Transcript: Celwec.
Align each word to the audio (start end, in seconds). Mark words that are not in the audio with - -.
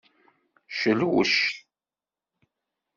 Celwec. 0.77 1.33